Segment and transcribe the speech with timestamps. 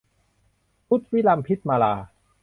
[0.87, 1.93] ทุตวิลัมพิตมาลา